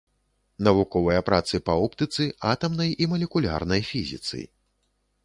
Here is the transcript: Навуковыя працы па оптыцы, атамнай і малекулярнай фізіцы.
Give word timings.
Навуковыя 0.67 1.19
працы 1.27 1.59
па 1.67 1.75
оптыцы, 1.87 2.23
атамнай 2.53 2.89
і 3.05 3.09
малекулярнай 3.13 3.81
фізіцы. 3.91 4.41